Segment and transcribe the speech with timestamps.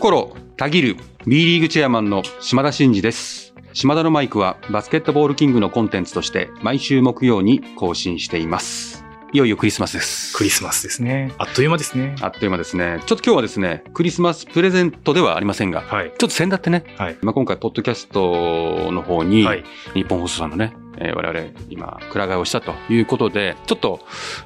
[0.00, 0.96] 心たぎる
[1.26, 3.52] B リーグチェアマンの島田真二です。
[3.74, 9.04] 島田のマイクはバスケットボールキングのコンテンツとして毎週木曜に更新しています。
[9.34, 10.34] いよいよクリスマスです。
[10.34, 11.34] クリスマスですね。
[11.36, 12.16] あっという間ですね。
[12.22, 13.02] あっという間ですね。
[13.04, 16.06] ちょっと今日はですね、クリスマスプレゼントではありませんが、はい。
[16.06, 17.18] ちょっと先だってね、はい。
[17.20, 19.64] まあ、今回、ポッドキャストの方に、はい。
[19.92, 24.00] 日本放送さんのね、えー我々今、くら替えをしたということで、ちょっと、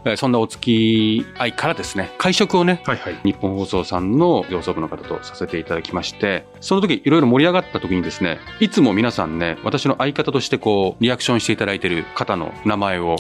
[0.05, 0.62] えーそんなお付
[1.23, 2.97] き合いからですね、会食をね、はい。
[2.97, 3.16] はい。
[3.24, 13.16] 日本放送さんの上層部の方とさせていただきまして、その時いろいろ盛り上がった時にですね、いつも皆さんね、私の相方としてこう、リアクションしていただいている方の名前を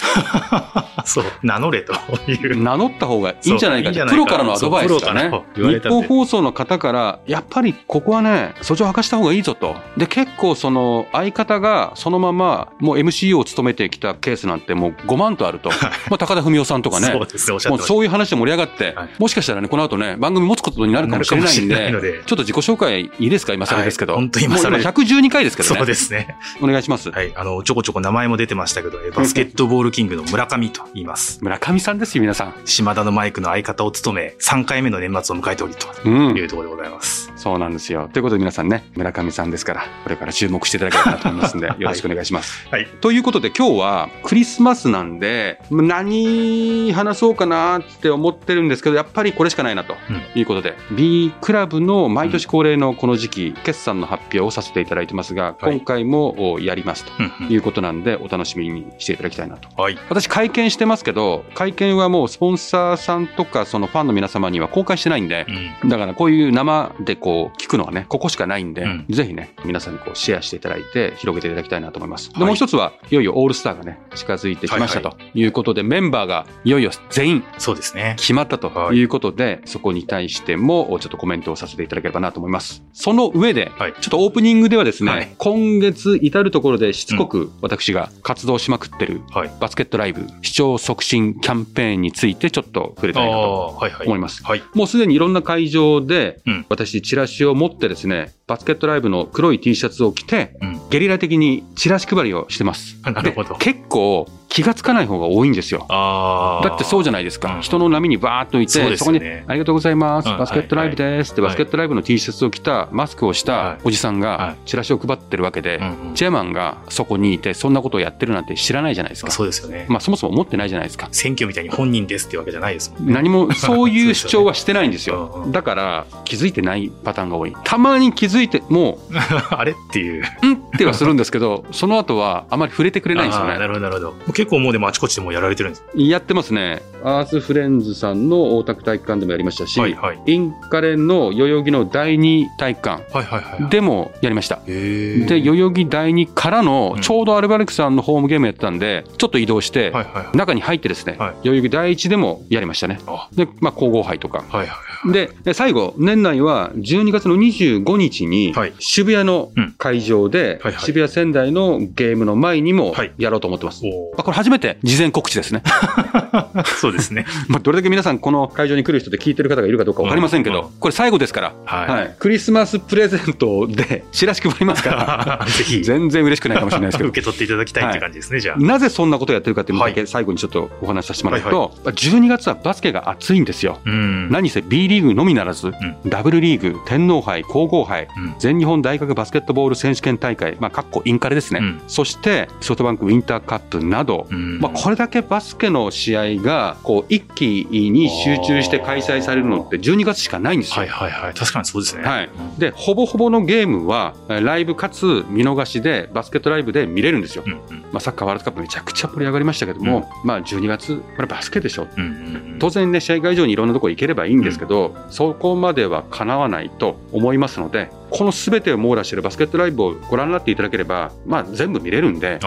[1.04, 1.92] そう、名乗れと
[2.30, 2.62] いう。
[2.62, 9.74] 名乗った方がいいんじゃないかいいプロからのアドバイスがね日本放送の方から、やっぱりここはね、訴状を明かした方がいいぞと。
[9.96, 15.70] で、結構その相方がそのままもう MC を務めてきたケースなんてもう5万とあると。
[15.70, 17.06] まあ高田文夫さんとかね。
[17.06, 23.54] そうですね、おっしゃっもうそういう話で盛り上がって、はいもしかしたらね、この後ね、番組持つことになるかもしれないんで、でちょっと自己紹介いいですか？
[23.54, 24.14] 今更ですけど。
[24.14, 25.68] はい本当今更もう112回ですけた。
[25.70, 25.78] どね。
[25.80, 26.36] そうですね。
[26.60, 27.10] お願いします。
[27.10, 27.32] はい。
[27.36, 31.38] あの、ちょこちょこ名前も出てましたけど、えバスケットボールキングの村上と言います。
[31.42, 32.54] 村上さんですよ、皆さん。
[32.64, 36.40] 島田のマイクの相方を務め、3回目の年末を迎えておりとうんい。
[36.42, 37.32] うところでございます。
[37.36, 38.08] そうなんですよ。
[38.12, 42.66] ということで皆さんね、村上さんですから、これから注目していただければなと思いますんで、 よろしくお願いします。
[42.70, 42.86] はい。
[43.00, 49.94] ということで今日はクリスマスなんで、何話そうかなって思ってるんですけど、やっぱりこれしかないなと
[50.34, 59.68] いうことで、B クラブの毎年恒例のこの時期、決算の発表をさせていただいてますが、はい今回もおやりますとうんいうことなんで、お楽しみにしていただきたいなと。
[59.76, 59.98] うんはい。
[60.08, 65.46] 私会見してますけど、会見はもうスポンサーさんとかそのファンの皆様には公開してないんで
[65.82, 65.88] う、ん。
[65.88, 72.30] だからこういう生でこう聞くのはね、ここしかないんで、うんぜひね、皆さんにこうシェアしていただいて広げていただきたいなと思います。
[72.30, 78.14] で、はいもう一つは、いよいよオールスターがね、近づいてきましたはということで、メンバーがいよいよ全員そうですね。
[78.18, 82.82] 決まったとはいいうことで、そこに対してもちょっとコメントをさせていただければなと思います。
[82.92, 89.50] その上で、はいちょっとオープニングではですね、はい今月至るところでしつこく私が活動しまくってるはい。
[89.60, 93.80] バスケットライブ視聴促進キャンペーンについてちょっと触れあたいなと。
[94.04, 94.44] 思います。
[94.44, 94.62] はい。
[94.74, 100.88] もうすでにいろんな会場で、うん私、チラシを持ってですね、バスケットライブの黒い T シャツを着て、うん。
[100.90, 103.00] ゲリラ的にチラシ配りをしてます。
[103.02, 105.84] なるほどで結構気がつかない方が多いんですよ。
[105.88, 107.56] だってそうじゃないですか。
[107.56, 110.28] うん人の波にバーっといて、そうですこに、ありがとうございます。
[110.28, 115.80] うんバスケットライブですって、はいバスケットライブの T シャツを着た、マスクをしはいたおじさんはがいチラシを配ってるわけで、
[116.14, 119.32] チェアマンがそこにいて、そんなことをやってるなんて知らないじゃないですか。
[119.32, 119.86] そうですよね。
[119.88, 121.08] まあそもそも思ってないじゃないですか。
[121.10, 123.12] 選挙みたいに本人ですってわけじゃないですもんね。
[123.12, 125.08] 何もそういう主張はしてないんです。
[125.08, 127.56] よ だから気づいてないパターンが多い。
[127.64, 128.98] たまに気づいても
[129.50, 130.24] あれっていう。
[130.42, 133.58] う、んってはするんですけど、 その後はあまり触れてくれないんですよね。
[133.58, 134.32] なるほど、なるほど。
[134.32, 135.84] 結構もうでもあちこちでもうやられてるんです。
[135.94, 136.82] やってますね。
[137.04, 140.18] アースフレンズさんの大田区体育館でもやりましたし、はいはい。
[140.26, 143.70] インカレンの代々木の第二体育館はいはいはい。
[143.70, 144.60] でもやりました。
[144.66, 150.36] へーで、代々木第二からのうんちょうどアルバルクさんのホームゲームやってたんで、ちょっと移動して、はいはいはい。
[150.36, 152.98] 中に入ってですね、はい代々木第一でもやりましたね。
[153.06, 154.42] あで、まあ、皇后杯とか。
[154.48, 154.68] はいはい。
[154.68, 154.74] で、
[155.12, 163.82] で最後、年内は12月の25日にはい渋谷のうん会場ではいはい渋谷仙台のゲームの前にもはいやろうと思ってます。
[163.84, 165.62] おまあこれ初めて事前告知ですね。
[165.64, 167.26] ー そうですね。
[167.48, 177.20] まあどれだけ皆さんこの会場に来る人で聞いてる方がいるかどうかわかりませんけど、うんうんこれ最後ですから、はいはいクリスマスプレゼントでチラシ配りますから、 ぜひ、全然嬉しくないかもしれないですけど受。
[177.20, 178.58] け取っていただきたいって感じですね、じゃあ。
[178.58, 183.78] なぜそんなことをやってるかっていうのだけは最後にちょっとお話しさせてもらうはと、12月はバスケが熱いんですよ。
[183.84, 184.30] うん。
[184.30, 185.72] 何せ B リーグのみならず、
[186.06, 200.76] ダブルリーグ、天皇杯、皇后杯、うん全日本大学バスケットボール選手権大会、まあ、かっこインカレですね、うんそしてソフトバンクウィンターカップなど、うんまあ、これだけバスケの試合がこう一気に集中して開催されるのって12月しかないんですよ。
[200.76, 201.34] はいはいはい。
[201.34, 202.02] 確かにそうですね。
[202.04, 207.44] はいでほぼほぼのゲームはえーライブかつ見逃しでバスケットライブで見れるんですよ。
[207.46, 207.58] うんうん。
[207.92, 212.10] まあ、サッカーワールドカップめちゃくちゃ盛り上がりましたけども、まあ、12月これバスケでしょうんうん
[212.52, 212.58] うん。
[212.58, 214.73] 当然ね、試合会場にいろんなところ行ければいいんですけど、
[215.10, 222.38] そこまではかなわないと思いますので、このすべてを網羅しているバスケットライブをご覧になっていただければ、まあ、全部見れるんで、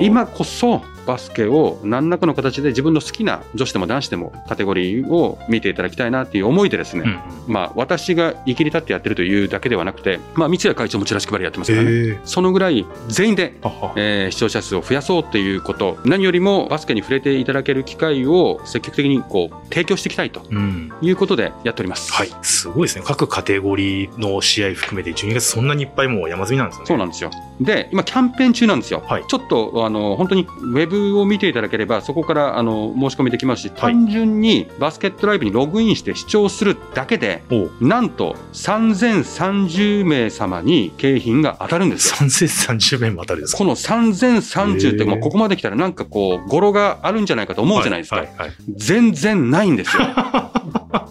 [0.00, 7.02] 今こそバスケを何らかの形で自分の好きな女子でも男子でもカテゴリーを見ていただきたいなっていう思いでですね、
[7.46, 11.90] うんまあ、私が生きり立ってやってるというだけではなくて、まあ、三谷会長もチラシ配りやってますからね。
[11.90, 12.18] へえ。
[12.24, 13.54] そのぐらい全員で
[13.96, 20.92] えー視聴者数を増やそうっていうこと、何よりもバスケに触れていただける機会を積極的にこう提供していきたいとうん。
[21.00, 22.12] いうことでやっております。
[22.12, 22.28] はい。
[22.42, 23.04] すごいですね。
[23.04, 26.86] 各カテゴリーの試合回含めて12月そんなにいっぱいもう山積みなんですね。
[26.86, 27.30] そうなんですよ。
[27.60, 29.02] で、今、キャンペーン中なんですよ。
[29.06, 42.16] はいちょっと、あの、本当に、ウェブを見ていただければ、そこから、あの、申し込みできますし、単純にバスケットライブにログインして視聴するだけで、おうなんと、3030名様に景品が当たるんですよ。
[42.28, 43.58] 3030名も当たるんですか？
[43.58, 48.16] この3030って、へーもうここまで来たらなんかこう、語呂があるんじゃないかと思うじゃないですか。
[48.16, 50.02] はいはいはい全然ないんですよ。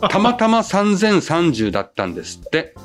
[0.10, 2.76] たまたま3030だったんですって。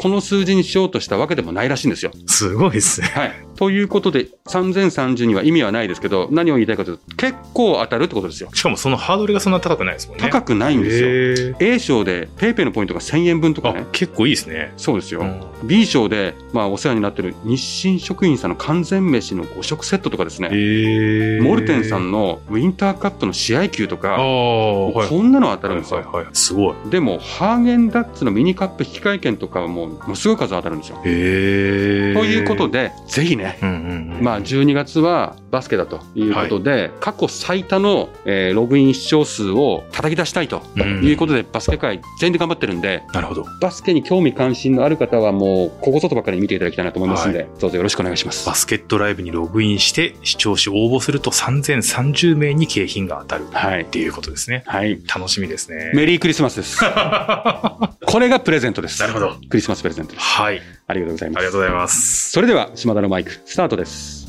[0.00, 2.10] この数字にしようとしたわけでもないらしいんですよ。
[2.26, 3.08] すごいですね。
[3.08, 3.49] はい。
[3.60, 8.48] ということで、3030には意味はないですけど、何を言いたいかというと、結構当たるってことですよ。
[8.54, 10.22] しかもそのハードルがそんな高くないですもんね。
[10.22, 11.56] 高くないんですよ。
[11.60, 13.84] A 賞で PayPay のポイントが1000円分とかあね。
[13.92, 14.72] 結構いいですね。
[14.78, 15.20] そうですよ。
[15.20, 20.48] うん B 賞で、まあ、お世話になってる日清食品さんの完全飯の5食セットとかですね。
[21.42, 25.08] モルテンさんのウィンターカップの試合球とあか、あ、はい。
[25.08, 25.98] こんなの当たるんですよ。
[25.98, 26.34] はいはいはい。
[26.34, 26.74] すごい。
[26.90, 30.98] でも、ハーゲンダッツのミニカップ引換券とかはもう、ものすごい数当たるんですよ。
[31.02, 34.24] ということで、ぜひね、うんうんうん。
[34.24, 43.44] まあ、12月はバスケだということで、過去最多の、えーログイン視聴数を叩き出したいとうんいうことで、バスケ界全員で頑張ってるんで、なるほど。
[43.60, 48.46] バスケに興味関心のある方はもう、ここぞとばかりに見ていただきたいなと思いますんで、どうぞよろしくお願いします。
[48.46, 54.62] バスケットライブにログインして視聴し応募すると3030名に景品が当たるはいっていうことですね。
[54.66, 55.00] はい。
[55.12, 55.92] 楽しみですね。
[55.94, 56.80] メリークリスマスです。
[58.06, 59.00] これがプレゼントです。
[59.00, 59.36] なるほど。
[59.48, 60.24] クリスマスプレゼントです。
[60.24, 60.60] はい。
[60.90, 61.38] ありがとうございます。
[61.38, 62.30] ありがとうございます。
[62.30, 64.20] それでは、島田のマイク、スタートです。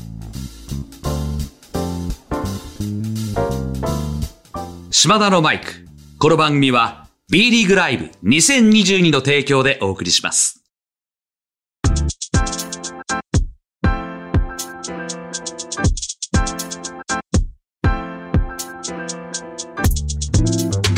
[4.90, 5.66] 島田のマイク。
[6.18, 10.61] この番組は B リーグライブ2022の提供でお送りします。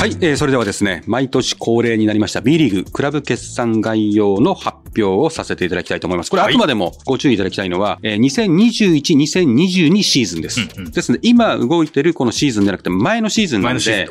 [0.05, 6.31] はい、えーそれではですね、毎年恒例になりました B リーグクラブ決算概要の発表をさせていただきたいと思います。
[6.31, 10.61] これあはいくまでもご注意いただきたいのは、えー2021、2022シーズンです。
[10.61, 14.11] うんうんですので、今動いてるこのシーズンじゃなくて前のシーズンなので。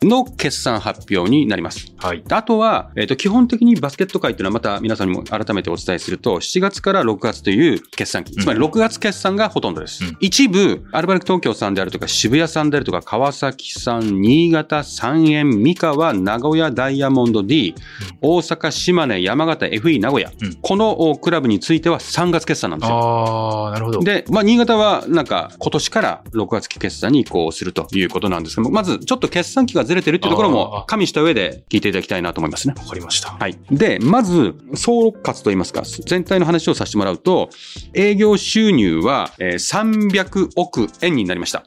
[0.00, 1.92] の決算発表になります。
[1.98, 2.24] はい。
[2.30, 10.04] あとは、えっ、と、基本的にバスケット界っていうのはまた皆さんにも改めてお伝えすると、7月から6月という決算期、つまり6月決算がほとんどです。
[10.04, 17.74] うん一部、アルバルク東京さんであるとか、渋谷さんであるとか、川崎さん、新潟、三円、三河、名古屋ダイヤモンド D、
[18.20, 22.96] 大阪、島根、山形、FE 名古屋、うんこのおクラブについては3月決算なんですよ。
[22.96, 24.00] ああ、なるほど。
[24.00, 32.74] で、まあ、新潟はなんか今年から6月期決算に移行するということなんですけども、まずちょっと決算期がずれてるっていうところあもー加味した上で聞いていただきたいなと思いますね。
[32.78, 33.30] わかりました。
[33.30, 33.58] はい。
[33.70, 37.50] で、まず、総括といいますか、全体の話をさせてもらうと、
[37.92, 41.64] 営業収入はえー300億円になりました。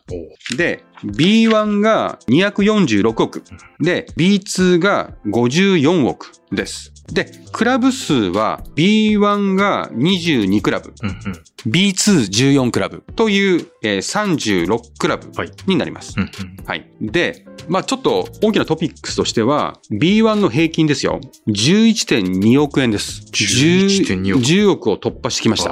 [0.58, 3.44] で、B1 が246億。
[3.80, 6.94] で、B2 が54億です。
[7.12, 11.72] で、クラブ数は B1 が22クラブ、うんうん。
[11.72, 16.16] B214 クラブという、えー36クラブはいになります。
[16.18, 16.66] うんうん。
[16.66, 16.90] はい。
[17.00, 21.22] で、まあちょっと大きなトピックスとしては、B1 の平均ですよ。
[21.48, 23.22] 11.2億円です。
[23.32, 25.72] 11.2億10億を突破してきました。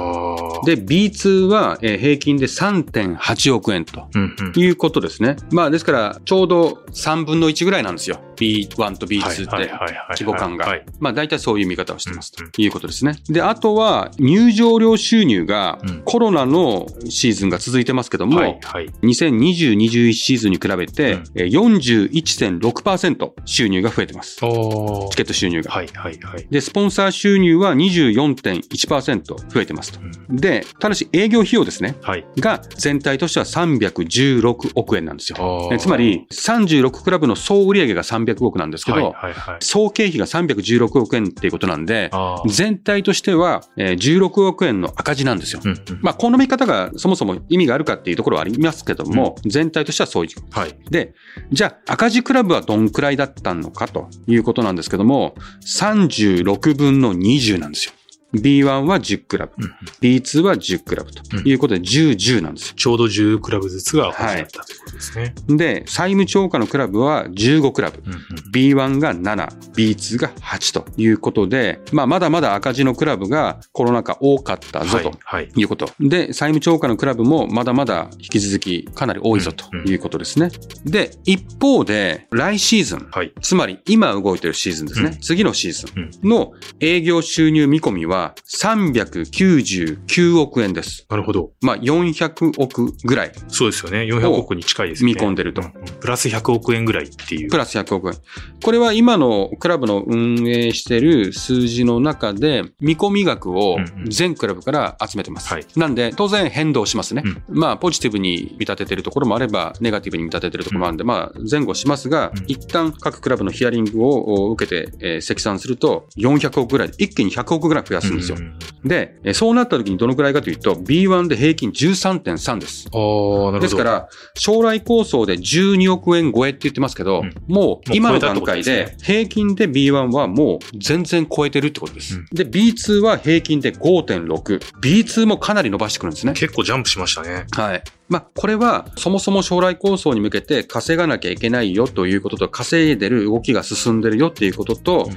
[0.64, 4.60] で、B2 はえー平均で3.8億円とうんうん。
[4.60, 5.36] いうことですね。
[5.50, 8.20] まあですから、ちょうど3分の1ぐらいなんですよ。
[8.36, 9.72] B1 と B2 って。
[10.10, 10.84] 規模感がはい。
[11.00, 13.16] まあ大体そういう見方をしてますとうんいうことですね。
[13.28, 18.90] で、あとは入場料収入がうんコロナのシーズンが続いてますけども、はいはい。
[19.02, 24.38] 2020-21シーズンに比べて、うんえー41.6%収入が増えてます。
[24.44, 25.70] おチケット収入が。
[25.70, 26.46] はいはいはい。
[26.50, 30.00] で、スポンサー収入は24.1%増えてますと。
[30.30, 31.96] で、ただし営業費用ですね。
[32.02, 32.26] はい。
[32.38, 35.70] が全体としては316億円なんですよ。
[35.78, 39.56] つまり、36クラブの総売上が300億なんですけど、はいはいはい。
[39.60, 42.10] 総経費が316億円っていうことなんで。
[42.48, 45.60] 全体としてはえー16億円の赤字なんですよ。
[45.64, 45.98] うんうん。
[46.02, 50.30] まあ、この見方がそもそも意味があるかっていうところはありますけども、全体としてはそういう。
[50.50, 50.74] はい。
[50.90, 51.14] で、
[51.50, 57.92] じゃあ赤字クラブはどんくらいだったのかということなんですけども、36分の20なんですよ。
[58.40, 62.74] B1 は10クラブ、うんうん B2 は10クラブということで10、10なんですよ。
[62.76, 65.34] ちょうど10クラブずつが赤字だったということですね。
[65.48, 68.02] で、債務超過のクラブは15クラブ。
[68.04, 68.20] うんうん。
[68.52, 75.12] B1 が7、B2 が8ということで、まあ、まだまだ赤字のクラブがコロナ禍多かったぞと。
[75.24, 75.50] はい。
[75.54, 75.90] いうこと。
[76.00, 80.50] で、債務超過のクラブもまだまだ引き続きかなり多いぞとうんうんいうことですね。
[80.84, 83.32] で、一方で、来シーズン、はい。
[83.40, 85.06] つまり今動いてるシーズンですね。
[85.08, 85.86] うん次のシーズ
[86.24, 91.06] ンの営業収入見込みはは399億円です。
[91.08, 91.52] なるほど。
[91.60, 94.00] まあ、400億ぐらい、そうですよね。
[94.00, 95.14] 400億に近いですよね。
[95.14, 97.50] 見込んでるとううんプラス100億円ぐらいっていう。
[97.50, 98.14] プラス100億円。
[98.62, 105.52] これは今のクラブの運営してる数字の中で、見込み額をうんうん全クラブから集めてます。
[105.52, 107.22] はいなんで、当然変動しますね。
[107.24, 118.38] うんまあ、ポジティブに見立ててるところもあれば、ネガティブに見立ててるところもあるんで、まあ、前後しますが、うん一旦各クラブのヒアリングを受けて、えー積算すると、400億ぐらい、一気に100億ぐらい増やすんですよ。
[118.84, 122.88] で、えーそうなった時にどのくらいかというと、B1 で平均13.3です。
[122.92, 123.60] ああ、なるほど。
[123.60, 132.16] ですか、ら、将来構想で12億円超えって言ってますけど、うんもう今の段階で、平均で B1 はもう全然超えてるってことです。
[132.16, 134.60] うんで、B2 は平均で5.6。
[134.82, 136.32] B2 もかなり伸ばしてくるんですね。
[136.34, 137.46] 結構ジャンプしましたね。
[137.52, 137.82] はい。
[138.08, 145.08] まあ、これは、そもそも将来構想に向けて稼がなきゃいけないよということと、稼いでる動きが進んでるよっていうことと、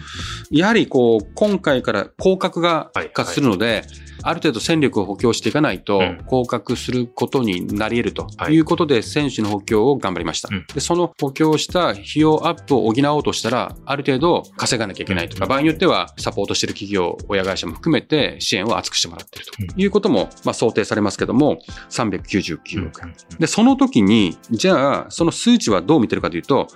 [0.50, 3.84] やはりこう、今回から降格が復活するので、
[4.24, 8.54] ある程度戦力を補強していかないとうん、降格することになり得るとはい。
[8.54, 10.50] いうことで、選手の補強を頑張りました。
[10.52, 10.66] うん。
[10.74, 15.50] で、その補強した費用アップを補おうとしたら、ある程度稼がなきゃいけないとか、うん。
[15.50, 19.68] 場合によってはサポートしてる企業、親会社も含めて支援を厚くしてもらってるうん。
[19.68, 21.60] ということも、まあ、想定されますけども、
[21.90, 23.04] 399億円。
[23.32, 23.38] うん。
[23.40, 26.68] で、その時に、じゃあ、その数値はどう見てるかというと、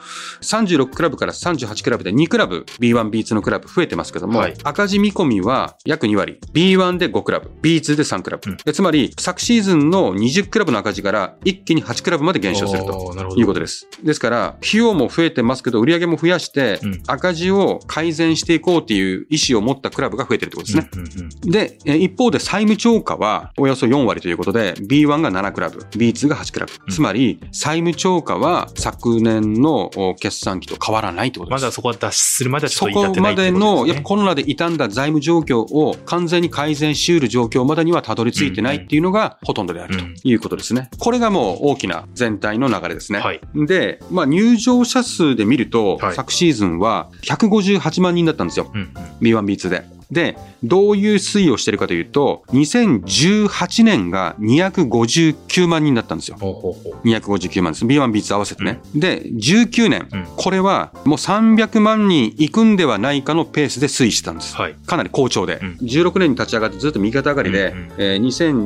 [0.41, 4.53] 36クラブから38クラブで2クラブ、B1、B2 のクラブ増えてますけども、はい。
[4.63, 8.49] 赤字見込みは約2割、B1 で5クラブ、B2 で3クラブ。
[8.49, 13.13] うんでつまり、昨シーズンの20クラブの赤字から一気に8クラブまで減少すると。
[13.35, 13.87] いうことです。
[14.03, 21.29] ですから、費用も増えてますけど、売り上げも増やしてうん、赤字を改善していこうっていう意思を持ったクラブが増えてるってことですね。
[21.43, 26.73] で、えー一方で債務超過はおよそ4割ということで、B1 が7クラブ、B2 が8クラブ。
[26.87, 31.53] うんつまり、債務超過は昨年のお決算期と変わらないってことで。
[31.53, 34.03] ますだそこは脱出するまではちょそっと至ってないこまでってことの、やっぱ。
[34.03, 40.89] コロナで傷んだ財務状況を完全に改善し得る状況までにはたどり着いてないっていうのがほとんどであるということですね。
[40.99, 43.19] これがもう大きな全体の流れですね。
[43.19, 43.41] はい。
[43.53, 48.71] で、まあ入場者数で見ると、はい昨シーズンは158万人だったんですよ。
[48.73, 49.83] うんうん B1、B2 で。
[50.13, 56.37] で、どういう推移をしてるかというと、2018年が259万人だったんですよ。
[56.39, 57.07] ほうほうほう。
[57.07, 57.85] 259万です。
[57.85, 58.79] B1、B2 合わせてね。
[58.95, 64.55] で、19年、うんこれはもう300万人いくんではないかのペースで推移してたんです。
[64.55, 64.75] はい。
[64.85, 68.21] かなり好調で、うん16年に立ち上がってずっと右肩上がりで、うんうんえー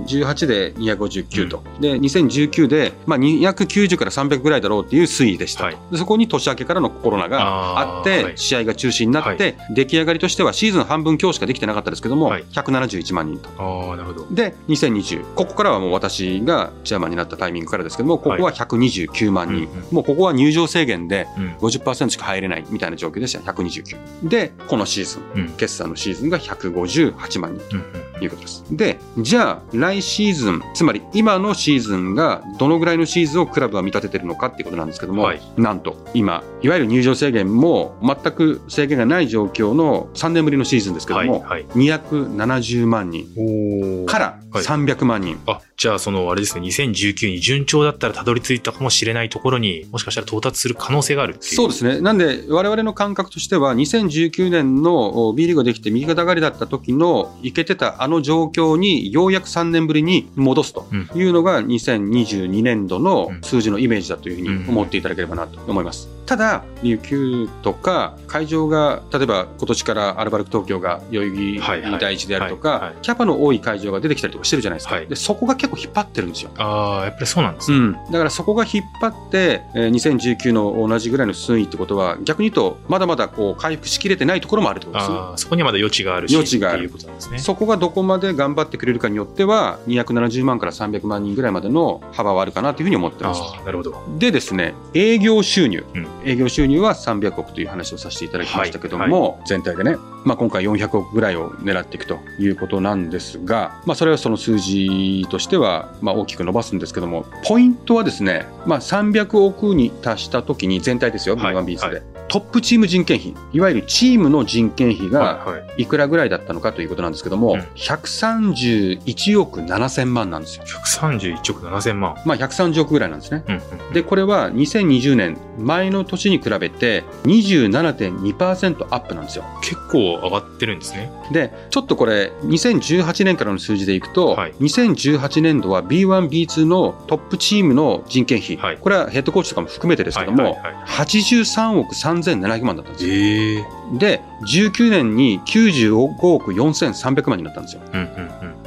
[0.06, 13.50] 2018で259と、で2019で、まあ、290から300ぐらいだろうっていう推移でしたと、はいでそこに年明けからのコロナがあってはい試合が中止になって、出来上がりとしてはシーズン半分強しかできてなかったですけども、はい171万人と。
[13.58, 14.27] ああ、なるほど。
[14.32, 15.34] で、2020。
[15.36, 19.67] ここからはもう私がチェアマンになったタイミングからですけども、ここは129万人。
[19.67, 21.53] うんうんもうここは入場制限でうん。
[21.60, 23.39] 50%しか入れないみたいな状況でした。
[23.51, 24.27] 129。
[24.27, 25.41] で、このシーズン。
[25.41, 25.50] うん。
[25.53, 28.64] 決算のシーズンが158万人うんということです。
[28.72, 41.42] で、じゃあ来シーズン、つまり今のシーズンがどのぐらいのシーズンをクラブは見立ててるのかっていうことなんですけども、はいなんと今、いわゆる入場制限も全く制限がない状況の3年ぶりのシーズンですけども、はい。
[41.42, 41.66] はい。
[41.66, 45.40] 270万人おからはい300万人。
[45.46, 51.38] あ、じゃあそのあれですね、2019に順調だったらたどり着いたかもしれないところにもしかしたら到達する可能性がある。
[51.40, 52.02] そうですね。
[52.02, 66.17] なんで、我々の感覚としては、2019年のお B リーグができて右肩上がりだった時の、いけてたあの状況に、ようやく3年ぶりに戻すとうんいうのが、2022年度のうん数字のイメージだというふうに思っていただければなと思います。
[66.27, 74.96] ただ、琉球とか、会場が、例えば今年からアルバルク東京が代々木はいはい第一であるとはいはい、かキャパの多い会場が出てきたりとかしてるじゃないですか。
[74.96, 76.51] はいで、そこが結構引っ張ってるんですよ。
[76.57, 77.77] ああ、やっぱりそうなんですね。
[77.77, 85.17] うん、だからそこが引っ張って、えー2019の同じぐらいの推移ってことは、逆に言うと、まだまだこう回復しきれてないところもあるってことですね。
[85.38, 87.39] そこにはまだ余地があるし、余地があることなんですね。
[87.39, 93.41] そこがどこまで頑張ってくれるかによっては、270万から300万人ぐらいまでの幅はあるかなというふうに思ってます。
[93.65, 94.03] なるほど。
[94.17, 115.84] でですね、営業収入、うん営業収入は300億という話をさせていただきましたけども、全体でね、まあ、今回400億ぐらいを狙っていくということなんですが、まあ、それはその数字としては、まあ、大きく伸ばすんですけども、ポイントはですね、まあ、300億に達した時に全体ですよ、はい B1B で、はトップチーム人件費、いわゆるチームの人件費がはいはい。
[115.84, 120.66] いくらぐらいだったのかということなんですけども、うん131億7000万なんですよ。
[120.66, 122.16] 131億7000万。
[122.26, 123.44] まあ、130億ぐらいなんですね。
[123.48, 123.94] うんうん。
[123.94, 129.44] で、これは2020年前の年に比べて27.2%アップなんですよ。
[129.62, 131.12] 結構上がってるんですね。
[131.32, 143.14] で、ちょっとこれ、2018年からの数字でいくと、はい2018年度は B1、B2 のトップチームの人件費、はいこれはヘッドコーチとかも含めてですけども、はいはいはい83億3700万だったんですよ。
[143.14, 143.66] ええ
[143.98, 144.22] で、
[144.54, 147.82] 19年に95億4300万になったんですよ。
[147.94, 148.08] うんうん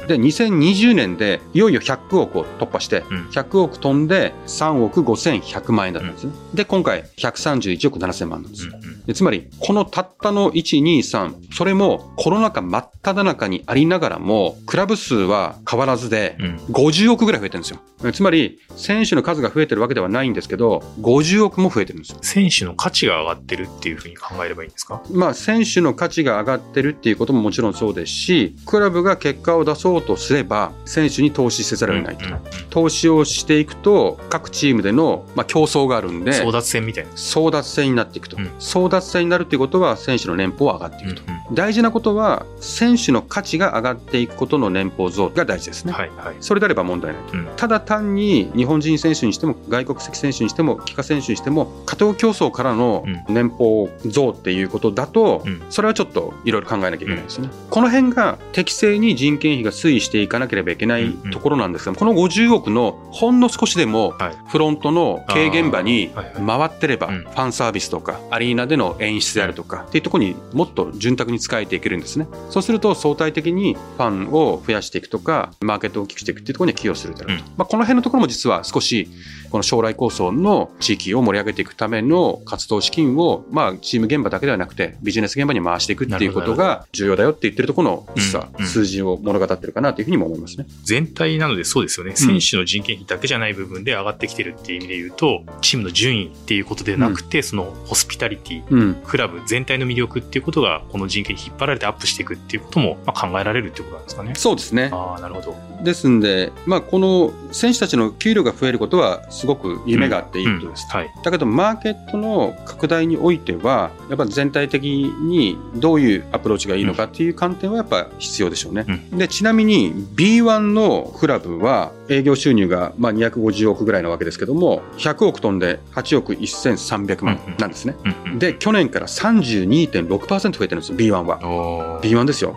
[0.11, 6.33] で、2020年でいよいよ100億を突破して、うん100億飛んで3億5100万円だったんですね。
[6.53, 8.73] で、今回131億7000万なんですよ。
[8.75, 17.79] うんうんでつまり、このたったの1、2、3、それもコロナ禍真っ只中にありながらも、クラブ数は変わらずで、うん50億ぐらい増えてるんですよ。
[18.13, 22.17] つまり、選手の数が増えてるわけではないんですけど、50億も増えてるんですよ。
[22.21, 25.03] 選手の価値が上がってるっていうふうに考えればいいんですか？
[25.11, 32.25] まあ、選手の価値が上がってるっていうことももちろんそうですし、クラブが結果を出そうとすれば、選手に投資せざるを得ないと。
[32.25, 32.39] うんうん
[32.69, 37.11] 投資をしていくと、各チームでの、まあ、競争があるんで、争奪戦みたいな。
[37.11, 38.37] 争奪戦になっていくと。
[38.37, 41.23] うん争奪戦になるっていうことは、選手の年俸は上がっていくと。
[41.27, 45.91] うん大事なことは、選手の価値が上がっていくことの年俸増が大事ですね。
[45.91, 46.35] はいはい。
[46.39, 47.37] それであれば問題ないと。
[47.37, 47.47] うん。
[47.57, 55.61] ただ単に日本人選手にしても外国籍選手にしても帰化選手にしても加藤競争からの年俸増っていうことだと、うん。
[55.69, 61.31] それはちょっといろいろ考えなきゃいけないですね、この辺が適正に人件費が推移していかなければいけないうんうん。
[61.31, 64.37] ところなんですが、この50億のほんの少しでもはい。
[64.47, 66.11] フロントの経営現場に
[66.45, 67.23] 回ってれば、うん。
[67.23, 72.27] ファンサービスとかアリーナでの演出であるとかっていうところにもっと潤沢に使えていけるんですね。
[72.49, 77.49] そうすると相対的にファンを増やしていくとかマーケットを大きくしていくっていうところに寄与するだろうと、うん。
[77.57, 79.09] まあ、この辺のところも実は少し
[79.51, 90.65] この将来構想の地域を盛り上げていくための活動資金を、まあ、チーム現場だけではなくてビジネス現場に回していくっていうことが重要だよって言ってるところの実はうんうん数字を物語ってるかなというふうにも思いますね。
[90.83, 92.15] 全体なのでそうですよね。
[92.15, 104.33] 選手の人件費だけじゃない部分で上がってきてるっていう意味で言うと、チームの順位っていうことでなくて、そのホスピタリティ、うんクラブ全体の魅力っていうことが、この人件費引っ張られてアップしていくっていうことも、まあ、考えられるっていうことなんですかね。
[104.35, 104.89] そうですね。
[104.93, 105.55] ああ、なるほど。
[105.83, 110.85] ですんで、まあ、この選手たちの給料が増えることはすごく夢があっていいことです。
[110.93, 111.11] うんはい。
[111.23, 118.85] だけど、マーケットの拡大においては、やっぱ全体的にどういうアプローチがいいのかっていう観点はやっぱ必要でしょうね。
[119.11, 127.95] うで、ちなみに B1 のクラブは営業収入がまあ250億ぐらいなわけですけども、100億飛んで8億1300万なんですね。
[128.05, 131.39] うんうん、で、去年から32.6%増えてるんですよ、B1 は。
[131.43, 132.55] おー B1 ですよ。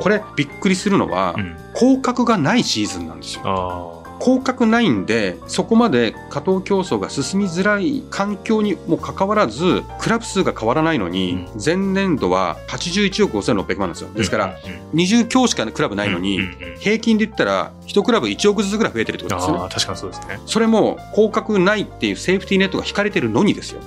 [0.00, 3.97] これびっくりするのはう、ん、降格がないシーズンなんですよ。
[4.18, 14.08] あ降格ないんで、そこまで加藤競争が進みづらい環境にもかかわらず、クラブ数が変わらないのに、前年度は81億5600万なんですよ。
[14.08, 16.40] ーですから、うんうん20強しかクラブないのに
[16.78, 19.68] 平均で言ったら、1クラブ1億ずつぐらい増えてるってことですよね。
[19.70, 20.40] 確かにそうですね。
[20.46, 23.80] それも、降格ないっていうセーフティーネットが引かれてるのにですよ。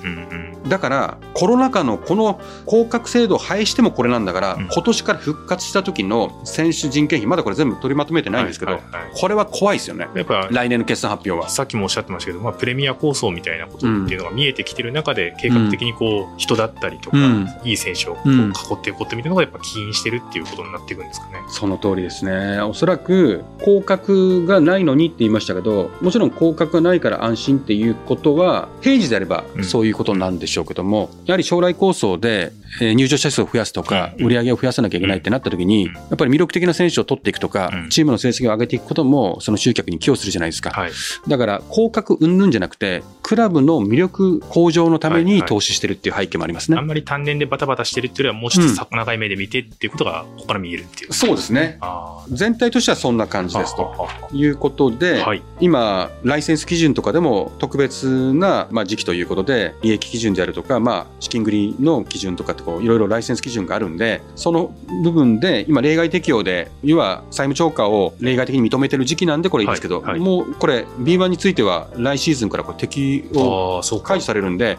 [0.67, 8.79] だから、コロナ禍のこの降格制度を廃してもこれなんだから、うん今年から復活した時の選手人件費、まだこれ全部取りまとめてないんですけど、
[9.15, 10.07] これは怖いですよね。
[10.21, 11.49] やっぱ来年の決算発表は。
[11.49, 17.47] さっきもおっしゃってましたけど、まあ、プレミア構想みたいなことっていうのが見えてきてる中で、計画的にこう、人だったりとか、うん。
[17.63, 18.49] いい選手をこううん。
[18.49, 21.33] 囲っていこうってみたいなのがやっぱ起因してるっていうことになっていくんですかね。
[21.49, 22.61] その通りですね。
[22.61, 29.63] おそらく、降格がないのにって言いましたけど、もちろん降格がないから安心っていうことは、平時であればうん。
[29.63, 34.25] そういうことなんでしょうけども、やはり将来構想で、えー入場者数を増やすとか、うん。
[34.27, 35.93] 売り上げを増やさなきゃいけないってなった時に、うん。
[35.93, 37.89] やっぱり魅力的な選手を取っていくとか、うん。
[37.89, 40.71] チームの成績を上げていくことも、その集客に寄与するじゃないですか。
[40.71, 40.91] はい。
[41.27, 46.77] だから、降格云々じゃなくて、クラブの魅力向上のためはいはいに投資してるっていう背景もありますね。
[46.77, 51.13] あんまり単年でバタバタしてるっていうよりは、もうちょっとさ長い目で見てっていうことが、ここから見えるっていう。
[51.13, 51.77] そうですね。
[51.81, 53.47] あ全体としてはそんな感あ。
[53.47, 53.83] じですと。
[53.83, 55.41] はいうことで、はい。
[55.59, 73.81] 今、ライセンス基準とかでも特別な、まあ、時期ということで、利益基準であるとか、まあ、資金繰りの基準とかってこう、いろいろライセンス基準があるんで、その部分で、今、例外適用で、要は債務超過を例外的に認めてる時期なんで、これいいですけど、はいはいもうこれ、B1 については、来シーズンからこれ適用。
[74.03, 74.77] 解除されるんで、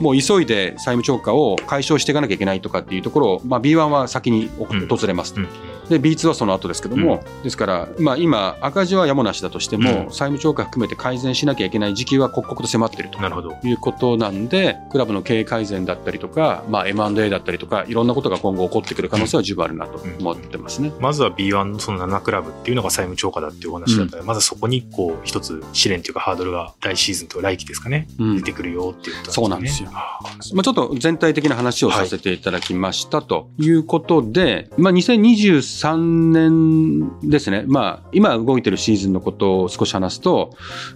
[0.00, 5.34] もう急いで債務超過を解消していかなきゃいけないとかっていうところを、まあ、B1 は先にうん訪れます。
[5.36, 5.48] うん
[5.88, 10.10] で B2 はその後ですけども、ですから、まあ、今、赤字はやむなしだとしても、うん。
[10.10, 13.56] 債務超過含めて改善しなきゃいけない時期は刻々と迫っているとなるほど。
[13.62, 20.92] いうことなんで、クラブの経営改善だったりとか、まあ、M&A だったりとか、いろんなことが今後起こってくる可能性は十分あるなと思ってますね。
[21.00, 28.36] まずは B1 のその7クラブっていうのが債務超過だっていうお話だったら、まずそこにこう一つ試練というかハードルが来シーズンと来期ですかね、うん。
[28.36, 29.90] 出てくるよっていうことそうなんですよ。
[29.92, 30.18] あ
[30.54, 35.96] まあ、ちょっと全体的な話をさせていただきましたということで、まあ、2023 3
[36.32, 37.64] 年ですね。
[37.66, 40.50] まあ、今動いてるシーズンのことを少し話すと、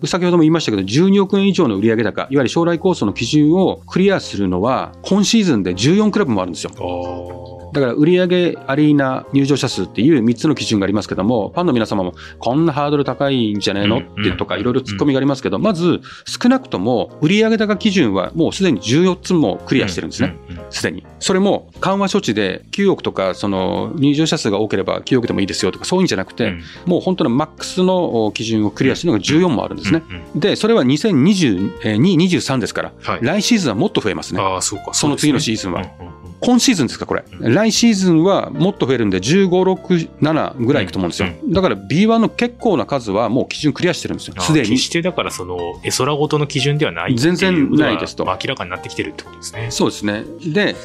[0.05, 7.58] 先ほども言いましたけど、12億円以上の売上高、いわゆる将来構想の基準をクリアするのは、今シーズンで14クラブもあるんですよ。
[7.79, 13.99] だから売上アリーナ入場者数っていう3つの基準がありますけども、ファンの皆様もこんなハードル高いんじゃねえの？
[13.99, 20.37] ってとかいろいろ突っ込みがありますけど、まず少なくとも売上高基準はもうすでに14つもクリアしてるんですね。
[20.71, 21.07] すでに。
[21.21, 26.55] それも緩和処置で9億とかその入場者数が多ければ9億でもいいですよとかそういうんじゃなくて、
[26.87, 30.03] もう本当のマックスの基準をクリアしてるのが14もあるんですね。
[30.35, 34.41] で、それは2022、23ですから、来シーズンはもっと増えますね。
[34.93, 35.85] その次のシーズンは。
[36.41, 37.25] 今シーズンですか、これ。
[37.41, 41.29] 来シーズンはもっと増えるんで、15、6、7ぐらいいくと思うんですよ。
[41.51, 44.69] だから B1 の結構な数はもう基準クリアしてるんですよ、すでに。
[44.69, 48.25] 決してだからその、絵空ごとの基準ではない全然ないですと。
[48.25, 49.67] 明らかになってきてるってことですね。
[49.71, 50.25] そうですね。
[50.45, 50.77] で、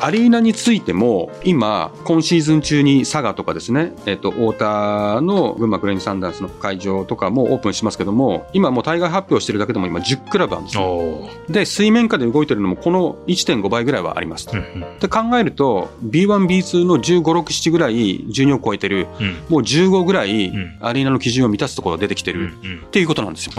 [0.00, 11.28] アリーナについても、今、今シーズン中に佐賀とかですね、えっ、と、太田の群馬クレインサンダースの会場とかもオープンしますけども、今もう対外発表してるだけでも今10クラブあるんですよ。
[11.48, 14.52] で、水面下で動いてるのもこの1.5倍ぐらいはありますと。
[15.00, 22.52] で考えると、B1、B2 の15、6、7ぐらい12を超えてる、うん、もう15ぐらいアリーナの基準を満たすところが出てきてる
[22.86, 23.52] っていうことなんですよ。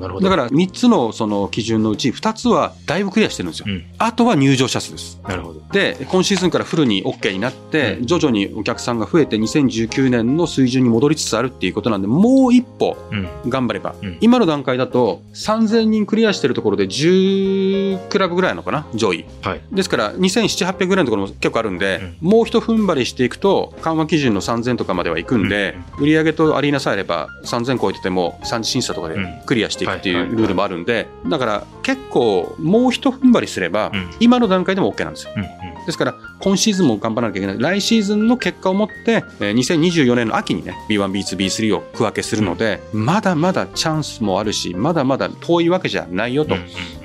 [0.00, 3.66] なるほどだから3つのその基準のうち2つはだいぶクリアしてるんですよ。
[3.68, 5.20] うん、あとは入場者数です。
[5.26, 5.62] なるほど。
[5.76, 12.96] で、今シーズンからフルに OK になって、徐々にお客さんが増えて2019年の水準に戻りつつあるっていうことなんで、もう一歩
[13.46, 19.26] 頑張れば、うん、今の段階だと3000人クリアしてるところで10クラブぐらいのかな、上位。
[19.42, 35.34] はい、ですから2700、800ぐらいのところも結構あるんで、うん、もう一踏ん張りしていくと、緩和基準の3000とかまではいくんで、うん、売上とアリーナさえあれば3000超えてても3次審査とかでクリアしていくっていうルールもあるんで、だから結構もう一踏ん張りすれば、今の段階でも OK なんですよ。
[35.86, 37.58] ですから、今シーズンも頑張らなきゃいけない。
[37.58, 46.56] 来シーズンの結果をもって、2024年の秋にね、B1、B2、B3 を区分けするので、まだまだチャンスもあるし、まだまだ遠いわけじゃないよと。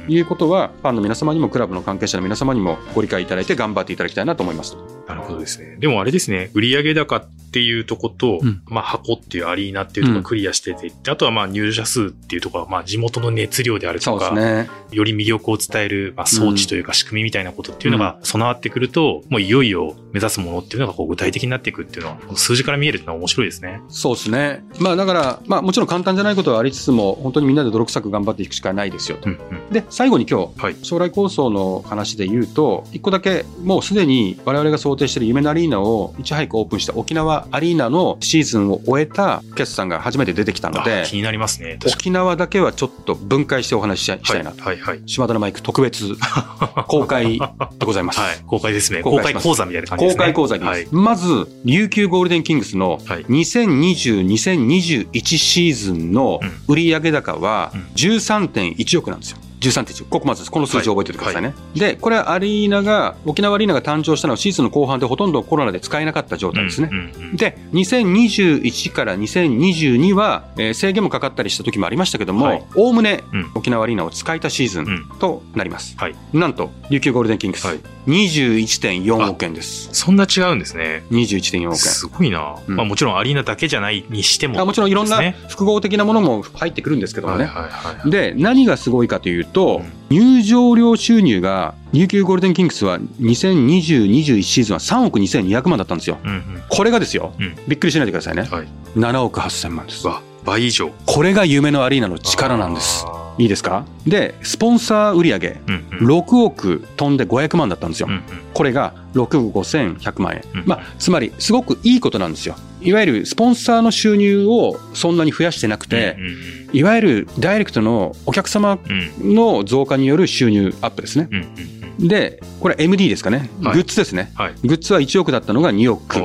[0.07, 4.77] いうことは、ファンの皆様にも、クラブの関係者の皆様にもご理解いただいて頑張っていただきたいなと思います。
[5.07, 5.75] なるほどですね。
[5.79, 23.81] でもあれですね、売上高っていうとこと、うん、まあ箱っていうアリーナっていうところクリアしてて、うん、あとはまあ入場数っていうところは、まあ地元の熱量であるとか、ね、より魅力を伝える、まあ、装置というか仕組みみたいなことっていうのが備わってくると、もういよいよ目指すものっていうのがこう具体的になっていくっていうのは、数字から見えるっていうのは面白いですね。
[23.89, 24.63] そうですね。
[24.79, 29.29] まあだから、まあもちろん簡単じゃないことはありつつも、本当にみんなで泥臭く頑張っていくしかないですよと。
[29.29, 41.77] うんうん、で、最後に今日、はい、将来構想の話で言うと、一個だけもうすでに我々が想定している夢のアリーナをいち早くオープンした沖縄アリーナのシーズンを終えた決算が初めて出てきたので、気になりますね。
[41.85, 44.63] 沖縄だけはちょっと分解してお話ししたいなと。
[44.63, 45.01] はい、はい、はい。
[45.07, 46.15] 島田のマイク特別
[46.87, 48.19] 公開でございます。
[48.21, 49.01] はい、公開ですね。
[49.01, 50.17] 公開講座みたいな感じですね。
[50.17, 50.57] 公開講座。
[50.57, 59.37] はい、まず、琉球ゴールデンキングスの2020、2021シーズンの売上高は13.1億なんですよ。
[59.61, 61.57] 13.1ここまずこの数字を覚えておいてくださいね、はい。
[61.57, 73.23] はい、でこれはアリーナが沖縄アリーナが誕生したのはシーズンの後半でほとんどコロナで使えなかった状態ですね、うんうんうん、で2021から2022は、えー、制限もかかったりした時もありましたけどもおおむね
[73.55, 79.89] 沖縄アリーナを使えたシーズンとなります、はい、なんと琉球ゴールデンキングス、はい、21.4億円です。
[79.93, 81.03] そんな違うんですね。
[81.11, 81.77] 21.4億円。
[81.77, 100.05] すごいな、うん、まあ、もちろんアリーナだけじゃないにしても、ね、もちろんいろんな複合的なものも入ってくるんですけどもね、はいはいはい、で何がすごいかというと、入場料収入が琉球ゴールデンキングスは2020-21シーズンは3億2200万だったんですよ、うんうん、これがですよ、うん、びっくりしないでくださいね、はい、7億8000万です
[100.43, 100.91] 倍以上。
[101.05, 103.05] これが夢のアリーナの力なんです。
[103.37, 103.85] いいですか？
[104.05, 105.57] でスポンサー売上
[105.99, 108.23] 6億飛んで500万だったんですよ、うんうん、
[108.53, 112.55] これが6億5100万円、うん、まあつまりすごくいいことなんですよ。
[112.81, 118.79] いわゆるスポンサーの収入をそんなに増やしてなくて、うんうん、いわゆるダイレクトのお客様
[119.19, 126.17] の増加による収入アップですね、うんうん、でこれ MD ですかね、はい、グッズですね、はい、グッズは1億だったのが2億。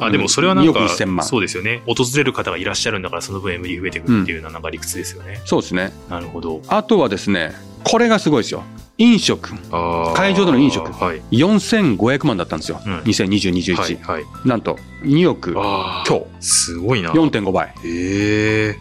[0.00, 0.88] あ、でもそれはなんか、
[1.24, 1.82] そうですよね。
[1.86, 5.46] 訪れる方がいらっしゃるんだから、その分 MD 増えてくるっていうのはなんか理屈ですよね、うん。
[5.46, 5.92] そうですね。
[6.08, 6.62] なるほど。
[6.68, 8.62] あとはですね、これがすごいですよ。
[8.98, 9.54] 飲食、
[10.14, 15.52] 会場での飲食、はい、4500万だったんですよ、うん、2020、21、はいはい、なんと2億。
[15.52, 17.10] 今日、すごいな。
[17.12, 17.72] 4.5倍。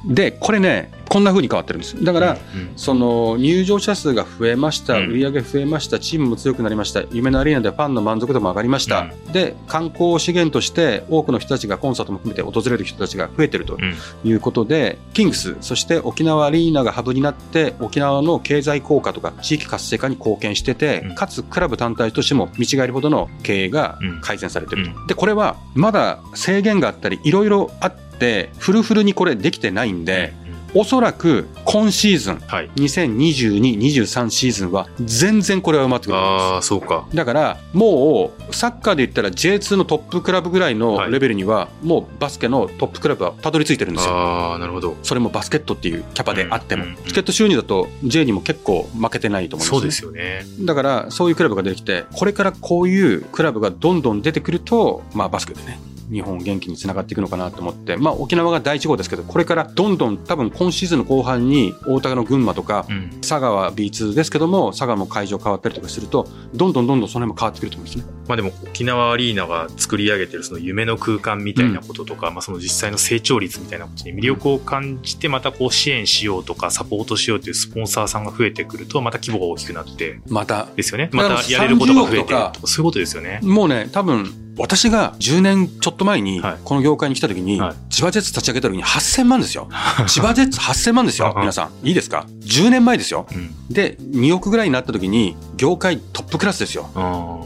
[0.06, 2.04] で、これね、こんな風に変わってるんです。
[2.04, 2.38] だから、
[2.76, 7.04] その入場者数が増えました、売り上げ増えましたチームも強くなりました。
[7.12, 13.78] 夢のアリーナでファンの満足度も上がりました、で観光資源として多くの人たちがコンサートも含めて訪れる人たちが増えてると
[14.24, 30.34] いうことで、キングスそして沖縄アリーナがハブになって沖縄の経済効果とか地域活性化に貢献してて、かつクラブ単体としても見違えるほどの経営が改善されてると、でこれはまだ制限があったりいろいろあってフルフルにこれできてないんで、
[30.78, 37.08] おそらく今シーズン、はい、2022、23シーズンは全然これは埋まってくるああ、そうか。
[37.16, 44.14] だから、もうサッカーで言ったら J2 のトップクラブぐらいのレベルには、もうバスケのトップクラブはたどり着いてるんですよ。
[44.14, 44.96] ああ、なるほど。
[45.02, 50.46] それもバスケットっていうキャパであっても、チケット収入だと J にも結構負けてないと思います、そうですよね。
[50.60, 55.80] だから、そういうクラブが出てきて、これからこういうクラブがどんどん出てくると、まあバスケでね、
[56.12, 68.18] 日本元気につながっていくのかなと思って、まあ、沖縄が第1号ですけどこれからどんどん多分今シーズンの後半に大田の群馬とか、うん、佐賀は B2 ですけども佐賀も会場変わったりとかするとどんどんどんどんその辺も変わってくると思うんですね。
[68.28, 80.20] まあ、でも沖縄アリーナが作り上げてるその夢の空間みたいなこととか、うん、まあ、その実際の成長率みたいなことに魅力を感じてまたこう支援しようとかサポートしようというスポンサーさんが増えてくるとまた規模が大きくなって。
[80.28, 80.68] また。
[80.76, 81.10] ですよね。
[81.14, 82.54] またやれることが増えてるとか。
[82.66, 83.40] そういうことですよね。
[83.44, 89.70] もうね多分私が10年ちょっと前にこの業界に来た時に、千葉ジェッツ立ち上げた時に8000万ですよ。
[90.08, 91.34] 千葉ジェッツ8000万ですよ。
[91.38, 91.88] 皆さん。
[91.88, 93.28] いいですか ?10 年前ですよ。
[93.70, 96.90] で、2億ぐらいになった時に、業界トップクラスですよ。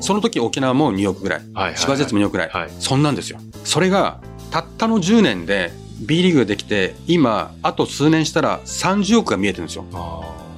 [0.01, 1.41] その時沖縄も2億ぐらい。
[1.75, 2.49] 千葉ジェッツも2億ぐらい。
[2.79, 3.39] そんなんですよ。
[3.63, 4.19] それが、
[4.51, 5.71] たったの10年で
[6.01, 9.85] B リーグができて、今、あと数年したら30億が見えてるんですよ。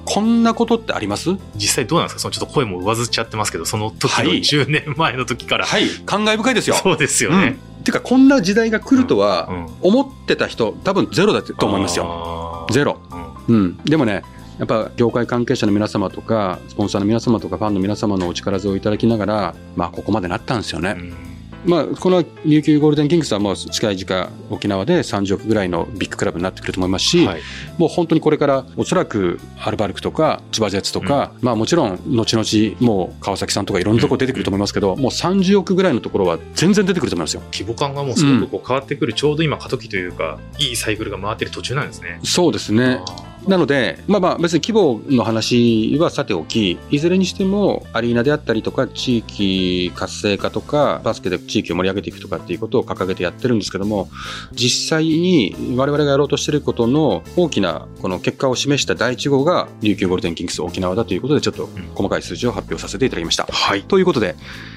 [0.04, 1.30] こんなことってあります？
[1.54, 2.20] 実際どうなんですか？
[2.20, 5.66] そのちょっと声も上ずっちゃってますけど、その時の10年前の時から。
[5.66, 6.76] はい、感慨深いですよ。
[6.76, 7.36] そうですよね。
[7.36, 9.48] うん、っていうか、こんな時代が来るとは、
[9.80, 12.66] 思ってた人、多分ゼロだと思いますよ。
[12.70, 13.00] ゼロ。
[13.48, 13.76] うん、うん。
[13.84, 14.22] でもね、
[14.58, 20.94] やっぱ業界関係者の皆様とか、スポンサーの皆様とか、ファンの皆様のお力添えをいただきながら、まあ、ここまでなったんですよね。
[20.96, 21.33] うん
[21.66, 27.42] まあ、この琉球ゴールデンキングスはもう近い時間沖縄で30億ぐらいのビッグクラブになってくると思いますし、はい、
[27.78, 37.42] もう本当にこれからおそらくアルバルクとか千葉ジェッツとか、うん、まあもちろん後々もう川崎さんとかいろんなところ出てくると思いますけど、うん、もう30億ぐらいのところは全然出てくると思いますよ。
[37.52, 42.20] 規模感がもうすごくこう変わってくる、うん、ちょうど今過渡期というかいいサイクルが回ってる途中なんですね。
[42.22, 43.00] そうですね
[43.46, 54.08] なので、まあまあ別に規模の話はさておき、いずれにしてもアリーナであったりとか、地域活性化とか、バスケで地域を盛り上げていくとかっていうことを掲げてやってるんですけども、
[54.52, 63.46] 実際に我々がやろうとしていることの大きなこの結果を示した第1号が、琉球ゴールデンキングス沖縄だということで、ちょっと細かい数字を発表させていただきました。
[63.50, 63.82] はい。
[63.82, 64.36] ということで、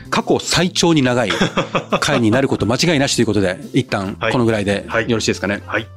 [0.09, 1.31] 過去最長に長い
[1.99, 5.61] 回になること間違いなしということで、一旦このぐらいでよろしいですかね。
[5.65, 5.96] はい、はい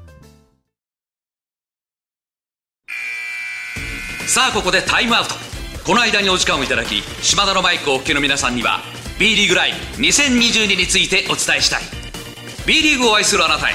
[4.31, 5.35] さあここでタイムアウト。
[5.85, 8.79] この間にお時間をいただき島田のマイクをお聞きの皆さんには
[9.19, 11.83] B リーグライブ2022についてお伝えしたい。
[12.65, 13.73] B リーグを愛するあなたへ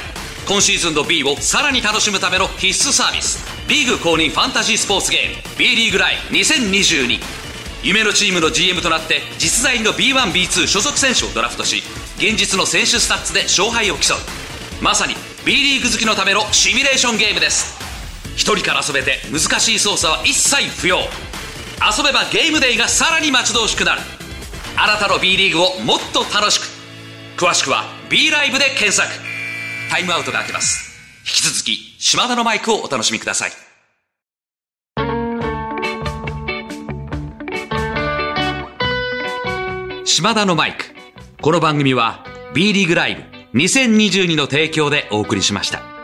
[0.48, 7.20] 今シーズンの B をさらに楽しむための必須サービスリーグ公認ファンタジースポーツゲーム B リーグライブ2022
[7.84, 11.84] 夢のチームの GM となって実在の B1B2 所属選手をドラフトし
[12.16, 14.18] 現実の選手スタッツで勝敗を競う。
[14.82, 15.16] まさに
[15.46, 17.85] B リーグ好きのためのシミュレーションゲームです。
[18.36, 20.98] 一人から遊べて難しい操作は一切不要。
[20.98, 24.02] 遊べばゲームデイがさらに待ち遠しくなる。
[24.78, 26.68] あなたの B リーグをもっと楽しく。
[27.38, 29.10] 詳しくは B ライブで検索。
[29.90, 30.86] タイムアウトが明けます。
[31.22, 33.52] 引き続き島田のマイクをお楽しみください。
[40.06, 40.86] 島田のマイク。
[41.42, 45.95] この番組は B リーグライブ2022の提供でお送りしました。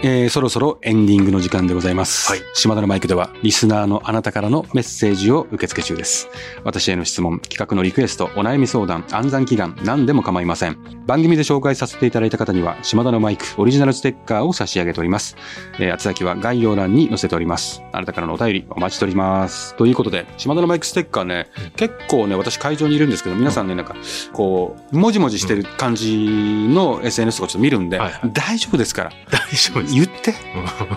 [0.00, 2.30] えー、そろそろエンディングの時間でございます。
[2.30, 2.42] はい。
[2.54, 6.28] 島田のマイクでは、リスナーのあなたからのメッセージを受付中です。
[6.62, 10.78] 私への質問、企画のリクエスト、お悩み相談、暗算祈願、何でも構いません。
[11.08, 15.36] 番組で紹介させていただいた方には、島田のマイクオリジナルステッカーを差し上げております。
[15.80, 17.82] えー、宛先は概要欄に載せております。
[17.92, 19.74] あなたからのお便りお待ちしております。
[19.74, 23.96] ということで、島田のマイクステッカーね、結構ね、私会場にいるんですけど、皆さんね、なんか、
[24.32, 29.10] こう、もじもじしてる感じの SNS とかちょっと見るんで、はいはい、大丈夫ですから。
[29.32, 29.87] 大丈夫です。
[29.90, 30.34] 言って。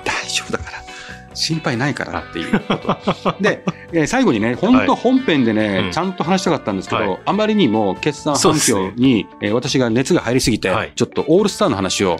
[0.03, 0.90] 大丈夫だから。
[1.33, 3.35] 心配ないからっていうこと。
[3.41, 3.63] で、
[3.93, 9.29] え最後にね、本当本編でね、はい、ちゃんと話したかったんですけど、はい、あまりにも決算発表に、ね。
[9.41, 12.17] えー、私が熱が入りすぎて、はい、ちょっとオールスターの話を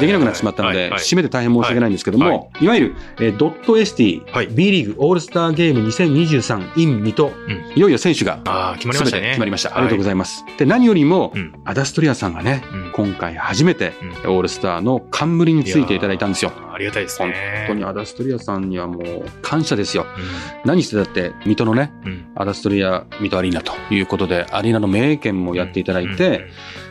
[0.00, 2.66] できなくなってしまったので、締めて大変申し訳ないんですけども、い。
[2.66, 4.22] わゆる、えー、ドット ST、
[4.54, 8.38] B リーグオールスターゲーム2023 in 水戸、うん、いよいよ選手が
[8.78, 9.28] 決まりましたね。
[9.28, 9.76] 決まりました。
[9.76, 10.44] ありがとうございます。
[10.58, 12.82] で、何よりも、うん、アダストリアさんがね、うん。
[12.92, 13.92] 今回初めて
[14.24, 16.52] オールスターの冠についていただいたんですよ。
[16.72, 17.64] ありがたいですね。
[17.66, 20.06] 本当にアダストリアさんにはもう感謝ですよ。
[20.64, 21.92] 何してだって水戸のね、
[22.34, 26.48] アダストリア水戸アリーナということで、アリーナの名犬もやっていただいて、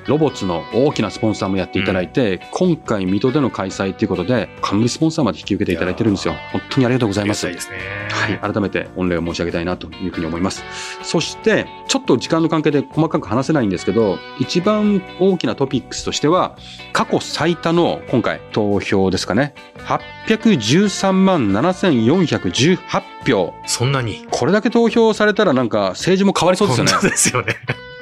[0.08, 6.36] ロボッツの大きなスポンサーもやっていただいて、うん、今回水戸での開催ということで、冠スポンサーまで引き受けていただいてるんですよ。
[6.52, 7.48] 本当にありがとうございます。
[7.48, 7.78] いですね。
[8.10, 8.54] はい。
[8.54, 10.64] 改めて御礼を申し上げたいなというふうに思います。
[11.04, 16.58] そして、ちょっと時間の関係で細かく話せないんですけど、一番大きなトピックスとしては、
[16.94, 19.54] 過去最多の今回投票ですかね。
[20.28, 23.54] 813万7418票。
[23.66, 24.26] そんなに？
[24.32, 26.92] これだけ投票されたらなんか政治も変わりそうですよね。
[26.92, 27.56] そうですよね。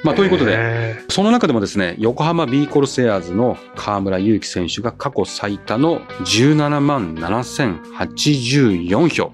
[0.04, 9.32] まあ、ということで、その中でもですね、横浜ビーコルセアーズの河村勇輝選手が過去最多の17万7084票。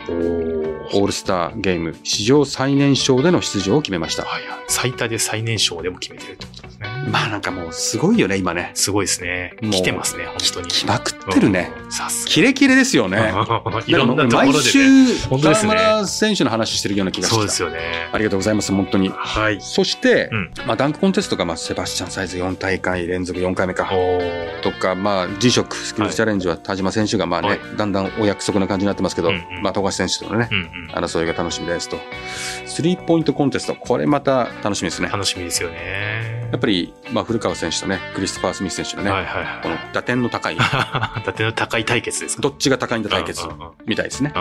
[0.93, 4.23] オールスターゲーム史上最年少での出場を決めました。
[4.23, 6.64] はいはい、最多で最年少でも決めてるってこと。
[7.07, 8.71] まあなんかもうすごいよね、今ね。
[8.73, 9.53] すごいですね。
[9.61, 10.67] 来てますね、本当に。
[10.67, 11.71] 来まくってるね。
[11.89, 12.31] さすが。
[12.31, 13.33] キレキレですよね。
[13.85, 18.09] いろんなところで、ね、毎週、河村選手の話してるような気がしてそうですよね。
[18.11, 19.11] ありがとうございます、本当に。
[19.15, 19.57] はい。
[19.61, 23.89] そして、うん、まあダンクコンテストが、まあセバスチャンサイズ4大会連続4回目か。
[24.61, 31.99] とか、まあ G ショックスキルズチャレンジは田島選手がまあね、はい、だんだんお約束な感じになってますけど、うんうん、まあ富樫選手とのね、うんうん、争いが楽しみですと。
[32.65, 35.09] スリーポイントコンテスト、これまた楽しみですね。
[35.09, 36.44] 楽しみですよね。
[36.51, 40.57] やっぱり、まあ古川選手とね、クリストファー・スミス選手のね、はいはいはい、この打点の高い。
[41.25, 42.41] 打点の高い対決ですか？
[42.41, 43.43] どっちが高いんだ対決？
[43.85, 44.33] みたいですね。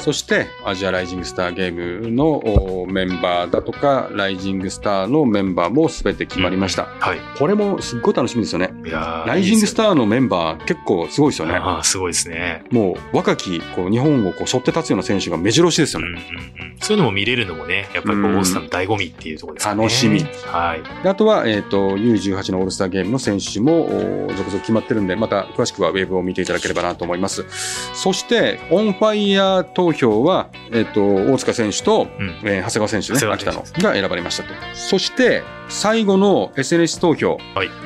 [0.00, 6.84] そして、アジアライジングスターゲームのメンバーだとか、ライジングスターのメンバーも全て決まりました。
[6.84, 7.18] うん、はい。
[7.38, 8.70] これもすっごい楽しみですよね。
[8.84, 11.54] いやライジングスターのメンバー結構すごいですよね。
[11.54, 12.64] ああ、すごいですね。
[12.70, 16.08] もう若き、こう、日本をこう背負って立つような選手が目白押しですよね。
[16.08, 19.74] うんうんうん、そういうのも見れるのもね、やっぱりオールスターの醍醐味っていうところですね。
[19.74, 20.20] 楽しみ。
[20.20, 21.08] はい。
[21.08, 23.88] あとは、えっ、ー、と、U18 のオールスターゲームの選手も
[24.36, 27.44] 続々決まってるんで、また詳しくはウェブを見ていただければなと思います。
[27.92, 34.54] そして、オンファイヤー投票は、えっ、ー、と、大塚選手と、うん、えー、長谷川選手ね、秋田のが選ばれましたと。
[34.74, 37.38] そして、最後の SNS 投票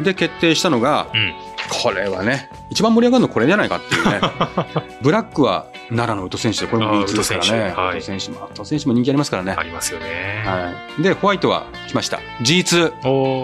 [0.05, 4.21] で決定したのが、はいうんこれはね、一番盛り上がるのこれじゃないかっていうね。
[5.03, 7.75] ブラックは奈良の宇都選手で、これも B2 ですからね。
[7.77, 9.55] はい、宇都選手も、宇都選手も人気ありますからね。
[9.59, 10.43] ありますよね。
[10.47, 11.03] はい。
[11.03, 12.21] で、ホワイトは来ました。
[12.43, 12.93] G2。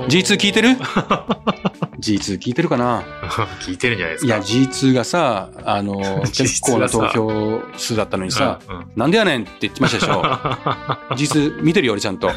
[0.06, 0.68] G2 聞いてる？
[1.98, 3.02] G2 聞いてるかな？
[3.60, 4.26] 聞いてるんじゃないですか。
[4.26, 12.30] いや、G2 がさ、あの、結構な投票数だったのにさ、うんうん、なんでやねんって言ってましたでしょ？G2 見てるよ、俺ちゃんと。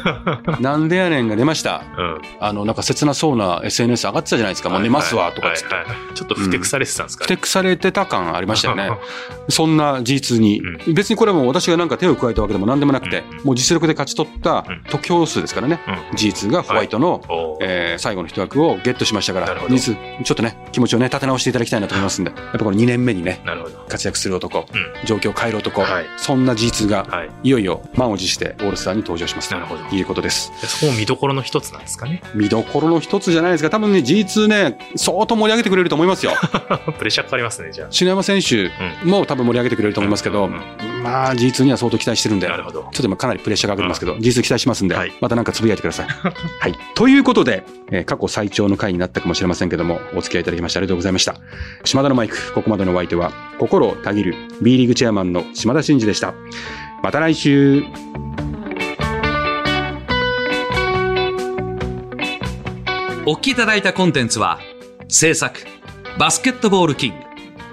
[0.60, 1.82] なんでやねんが出ました。
[1.96, 4.70] うん、あの、なんか切なそうな SNS 上がってたじゃないですか。
[4.70, 6.14] もう寝ますわ、とかっつって、はいはいはい。
[6.14, 8.90] ちょっとふてくされてたんですか、ね、ふてくされてた感ありましたよね。
[9.48, 15.80] そんな G2 に、うん、別にこれも私がなんか手を加えたわけでも何でもなくて、うん、もう実力で勝ち取った得票数ですからね。
[16.14, 17.20] G2 がホワイトの、はい、
[17.60, 23.40] えー、最後の一枠をゲットしましたから、G2 ちょっとね、気持ちをね、立て直していただきたいなと思いますんで、 やっぱこの2年目にね、
[23.88, 29.50] 活躍する男、うん、状況を変える男、はい、そんな G2 が、はい、いよいよ満を持してオールスターに登場します。
[29.50, 29.56] と
[29.96, 30.52] いうことです。
[30.62, 32.22] そこも見どころの一つなんですかね。
[32.34, 33.70] 見どころの一つじゃないですか。
[33.70, 36.32] 多分ね、G2 ね、相当盛り上げてくれると思いますよ。
[36.98, 37.88] プレッシャーかかりますね、じゃあ。
[37.90, 38.70] 篠山選手
[39.04, 46.06] も多分盛り上げてくれると思いますけど、うんうん、まあ G2 には相当期待してるんで、なるほどちょっと今かなりプレッシャーかかってますけど、G2 期待しますんで、はい、またなんかつぶやいてください。
[46.06, 46.74] はい。
[46.94, 51.34] ということで、えー、過去最長の回になったかもしれませんけども、お付き合いいただきましてありがとうございました。
[51.84, 56.34] 島田のマイク、ここまでのお相手は、心をたぎる B リーグチェアマンの島田真二でした。
[57.02, 57.82] また来週。
[63.26, 64.58] お聞きいただいたコンテンツは、
[65.08, 65.60] 制作、
[66.18, 67.24] バスケットボールキング、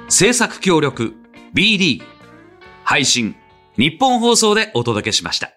[0.09, 1.15] 制作協力、
[1.53, 2.01] BD、
[2.83, 3.35] 配信、
[3.77, 5.56] 日本放送でお届けしました。